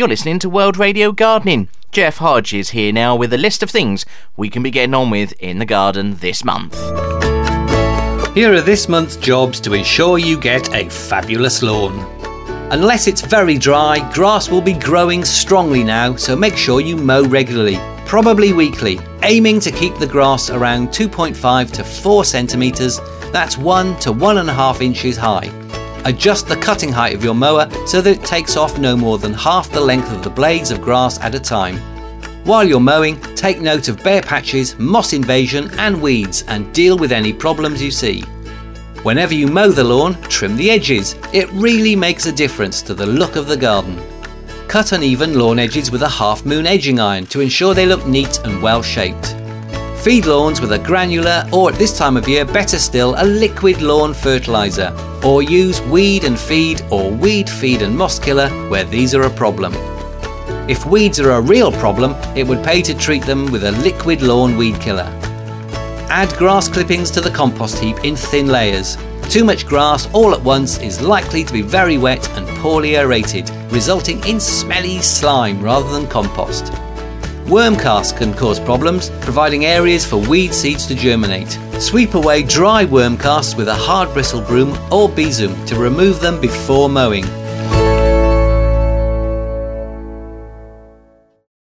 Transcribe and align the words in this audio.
You're 0.00 0.08
listening 0.08 0.38
to 0.38 0.48
World 0.48 0.78
Radio 0.78 1.12
Gardening. 1.12 1.68
Jeff 1.92 2.16
Hodge 2.16 2.54
is 2.54 2.70
here 2.70 2.90
now 2.90 3.14
with 3.14 3.34
a 3.34 3.36
list 3.36 3.62
of 3.62 3.68
things 3.68 4.06
we 4.34 4.48
can 4.48 4.62
be 4.62 4.70
getting 4.70 4.94
on 4.94 5.10
with 5.10 5.34
in 5.40 5.58
the 5.58 5.66
garden 5.66 6.14
this 6.20 6.42
month. 6.42 6.74
Here 8.34 8.54
are 8.54 8.62
this 8.62 8.88
month's 8.88 9.16
jobs 9.16 9.60
to 9.60 9.74
ensure 9.74 10.16
you 10.16 10.40
get 10.40 10.74
a 10.74 10.88
fabulous 10.88 11.62
lawn. 11.62 11.98
Unless 12.72 13.08
it's 13.08 13.20
very 13.20 13.58
dry, 13.58 14.10
grass 14.14 14.48
will 14.48 14.62
be 14.62 14.72
growing 14.72 15.22
strongly 15.22 15.84
now, 15.84 16.16
so 16.16 16.34
make 16.34 16.56
sure 16.56 16.80
you 16.80 16.96
mow 16.96 17.24
regularly, 17.24 17.76
probably 18.06 18.54
weekly, 18.54 18.98
aiming 19.22 19.60
to 19.60 19.70
keep 19.70 19.94
the 19.96 20.06
grass 20.06 20.48
around 20.48 20.88
2.5 20.88 21.72
to 21.72 21.84
4 21.84 22.24
centimetres, 22.24 22.98
that's 23.32 23.58
1 23.58 24.00
to 24.00 24.14
1.5 24.14 24.80
inches 24.80 25.18
high. 25.18 25.59
Adjust 26.06 26.48
the 26.48 26.56
cutting 26.56 26.90
height 26.90 27.14
of 27.14 27.22
your 27.22 27.34
mower 27.34 27.68
so 27.86 28.00
that 28.00 28.18
it 28.18 28.24
takes 28.24 28.56
off 28.56 28.78
no 28.78 28.96
more 28.96 29.18
than 29.18 29.34
half 29.34 29.70
the 29.70 29.80
length 29.80 30.10
of 30.12 30.24
the 30.24 30.30
blades 30.30 30.70
of 30.70 30.80
grass 30.80 31.20
at 31.20 31.34
a 31.34 31.40
time. 31.40 31.76
While 32.44 32.66
you're 32.66 32.80
mowing, 32.80 33.20
take 33.34 33.60
note 33.60 33.88
of 33.88 34.02
bare 34.02 34.22
patches, 34.22 34.78
moss 34.78 35.12
invasion 35.12 35.70
and 35.78 36.00
weeds 36.00 36.42
and 36.48 36.72
deal 36.72 36.96
with 36.96 37.12
any 37.12 37.34
problems 37.34 37.82
you 37.82 37.90
see. 37.90 38.22
Whenever 39.02 39.34
you 39.34 39.46
mow 39.46 39.70
the 39.70 39.84
lawn, 39.84 40.20
trim 40.22 40.56
the 40.56 40.70
edges. 40.70 41.16
It 41.34 41.50
really 41.52 41.94
makes 41.94 42.24
a 42.26 42.32
difference 42.32 42.80
to 42.82 42.94
the 42.94 43.06
look 43.06 43.36
of 43.36 43.46
the 43.46 43.56
garden. 43.56 44.00
Cut 44.68 44.92
uneven 44.92 45.38
lawn 45.38 45.58
edges 45.58 45.90
with 45.90 46.02
a 46.02 46.08
half 46.08 46.46
moon 46.46 46.66
edging 46.66 46.98
iron 46.98 47.26
to 47.26 47.40
ensure 47.40 47.74
they 47.74 47.86
look 47.86 48.06
neat 48.06 48.40
and 48.44 48.62
well 48.62 48.82
shaped. 48.82 49.36
Feed 50.02 50.24
lawns 50.24 50.62
with 50.62 50.72
a 50.72 50.78
granular 50.78 51.44
or 51.52 51.70
at 51.70 51.78
this 51.78 51.96
time 51.96 52.16
of 52.16 52.26
year 52.26 52.46
better 52.46 52.78
still 52.78 53.14
a 53.18 53.24
liquid 53.24 53.82
lawn 53.82 54.14
fertiliser 54.14 54.96
or 55.24 55.42
use 55.42 55.80
weed 55.82 56.24
and 56.24 56.38
feed 56.38 56.82
or 56.90 57.10
weed 57.10 57.48
feed 57.48 57.82
and 57.82 57.96
moss 57.96 58.18
killer 58.18 58.48
where 58.68 58.84
these 58.84 59.14
are 59.14 59.22
a 59.22 59.30
problem. 59.30 59.74
If 60.68 60.86
weeds 60.86 61.18
are 61.20 61.32
a 61.32 61.40
real 61.40 61.72
problem, 61.72 62.14
it 62.36 62.46
would 62.46 62.64
pay 62.64 62.80
to 62.82 62.96
treat 62.96 63.24
them 63.24 63.50
with 63.50 63.64
a 63.64 63.72
liquid 63.72 64.22
lawn 64.22 64.56
weed 64.56 64.80
killer. 64.80 65.08
Add 66.08 66.32
grass 66.38 66.68
clippings 66.68 67.10
to 67.12 67.20
the 67.20 67.30
compost 67.30 67.78
heap 67.78 68.04
in 68.04 68.16
thin 68.16 68.48
layers. 68.48 68.96
Too 69.28 69.44
much 69.44 69.66
grass 69.66 70.08
all 70.12 70.34
at 70.34 70.42
once 70.42 70.78
is 70.78 71.00
likely 71.00 71.44
to 71.44 71.52
be 71.52 71.62
very 71.62 71.98
wet 71.98 72.28
and 72.36 72.48
poorly 72.58 72.96
aerated, 72.96 73.50
resulting 73.70 74.24
in 74.26 74.40
smelly 74.40 74.98
slime 74.98 75.62
rather 75.62 75.90
than 75.92 76.08
compost. 76.08 76.72
Worm 77.50 77.74
casts 77.74 78.12
can 78.12 78.32
cause 78.32 78.60
problems, 78.60 79.10
providing 79.20 79.64
areas 79.64 80.06
for 80.06 80.18
weed 80.18 80.54
seeds 80.54 80.86
to 80.86 80.94
germinate. 80.94 81.58
Sweep 81.80 82.14
away 82.14 82.44
dry 82.44 82.84
worm 82.84 83.18
casts 83.18 83.56
with 83.56 83.66
a 83.66 83.74
hard 83.74 84.12
bristle 84.12 84.40
broom 84.40 84.78
or 84.92 85.08
besom 85.08 85.66
to 85.66 85.74
remove 85.74 86.20
them 86.20 86.40
before 86.40 86.88
mowing. 86.88 87.24